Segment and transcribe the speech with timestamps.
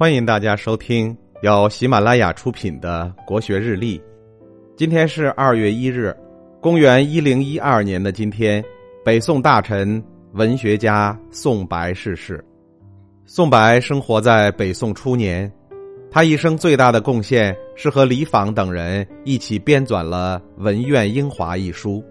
[0.00, 3.98] 欢迎大家收听由喜马拉雅出品的《国学日历》。
[4.74, 6.16] 今天是二月一日，
[6.58, 8.64] 公元一零一二年的今天，
[9.04, 10.02] 北宋大臣、
[10.32, 12.42] 文学家宋白逝世。
[13.26, 15.52] 宋白生活在北宋初年，
[16.10, 22.02] 他一生最大的贡献是和李昉等人一起编纂了《文苑英华》一书。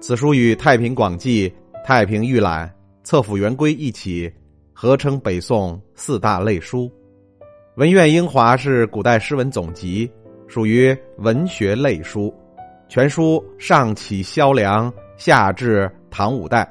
[0.00, 1.48] 此书与《太平广记》
[1.86, 2.66] 《太平御览》
[3.04, 4.28] 《册府元规》一起，
[4.72, 6.86] 合称北宋四大类书。
[7.80, 10.06] 《文苑英华》是古代诗文总集，
[10.46, 12.30] 属于文学类书。
[12.90, 16.70] 全书上起萧梁，下至唐五代，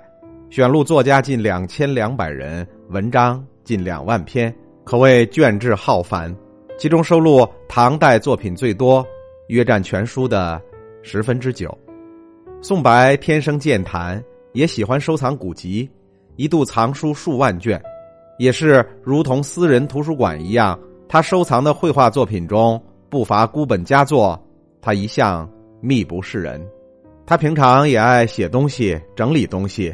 [0.52, 6.32] 选录作家近两千两百人，文章近两万篇，可谓卷帙浩繁。
[6.78, 9.04] 其中收录唐代作品最多，
[9.48, 10.62] 约占全书的
[11.02, 11.76] 十分之九。
[12.62, 14.24] 宋白天生健谈，
[14.54, 15.90] 也喜欢收藏古籍，
[16.36, 17.82] 一度藏书数万卷，
[18.38, 20.80] 也是如同私人图书馆一样。
[21.12, 24.40] 他收藏的绘画作品中不乏孤本佳作，
[24.80, 25.50] 他一向
[25.82, 26.64] 秘不示人。
[27.26, 29.92] 他平常也爱写东西、整理东西，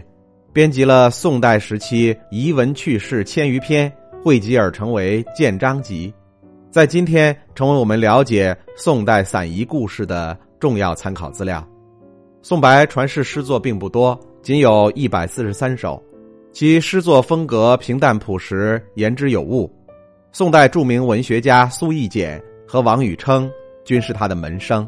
[0.52, 3.90] 编辑了宋代时期遗文趣事千余篇，
[4.22, 6.14] 汇集而成为《建章集》，
[6.70, 11.66] 在今天成为我们了解宋代散遗故事的重要参考资料。
[12.42, 16.04] 宋白传世诗作并不多，仅有一百四十三首，
[16.52, 19.72] 其诗作风格平淡朴实，言之有物。
[20.38, 23.50] 宋代著名文学家苏易简和王禹偁
[23.86, 24.86] 均是他的门生。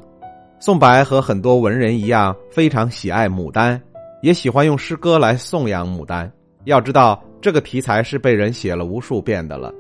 [0.60, 3.82] 宋白和很多文人一样，非常喜爱牡丹，
[4.22, 6.30] 也喜欢用诗歌来颂扬牡丹。
[6.66, 9.74] 要知道，这个题材是被人写了无数遍的了。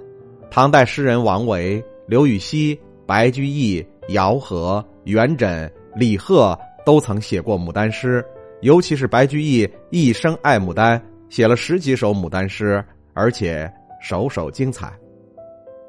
[0.50, 8.24] 唐代诗人王维、刘禹锡、白居易、姚和、元稹、李贺都曾写过牡丹诗，
[8.62, 12.82] 尤其是白居易一生爱牡丹，写了十几首牡丹诗，
[13.14, 13.70] 而且
[14.02, 14.90] 首首精彩。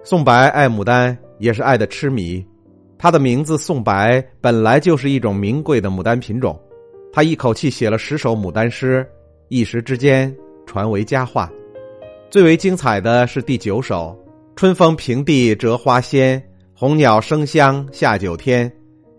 [0.05, 2.45] 宋白爱牡丹也是爱的痴迷，
[2.97, 6.59] 他的名字宋白本来就是一种名贵的牡丹品种，
[7.13, 9.07] 他一口气写了十首牡丹诗，
[9.49, 10.35] 一时之间
[10.67, 11.51] 传为佳话。
[12.31, 14.17] 最为精彩的是第九首
[14.57, 16.43] ：“春风平地折花仙，
[16.75, 18.71] 红鸟生香下九天。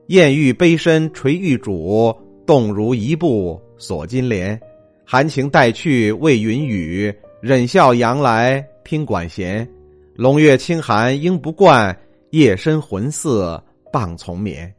[0.08, 2.16] 艳玉杯身垂玉主，
[2.48, 4.60] 动如一步锁金莲。
[5.06, 9.68] 含情带去为云雨，忍笑扬来听管弦。”
[10.20, 11.98] 龙月清寒应不惯，
[12.32, 13.58] 夜深魂似
[13.90, 14.70] 傍从眠。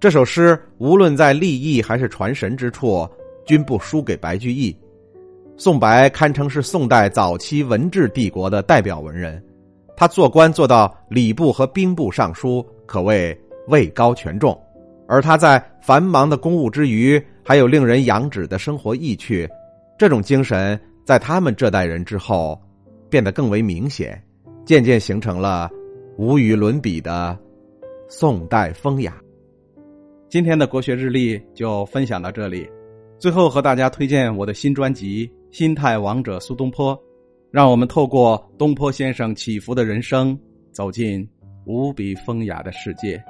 [0.00, 3.06] 这首诗无论在立意还是传神之处，
[3.44, 4.74] 均不输给白居易。
[5.58, 9.44] 宋白堪称是宋代早期文治帝国的代表文人，
[9.94, 14.58] 他做官做到礼部和兵部尚书，可谓位高权重。
[15.06, 19.46] 而他在繁忙的公务之余，还有令人仰止的生活意趣，
[19.98, 22.58] 这种精神在他们这代人之后
[23.10, 24.18] 变得更为明显。
[24.64, 25.68] 渐渐形成了
[26.16, 27.36] 无与伦比的
[28.08, 29.20] 宋代风雅。
[30.28, 32.68] 今天的国学日历就分享到这里，
[33.18, 36.96] 最后和大家推荐我的新专辑《心态王者苏东坡》，
[37.50, 40.38] 让我们透过东坡先生起伏的人生，
[40.70, 41.28] 走进
[41.66, 43.22] 无比风雅的世界。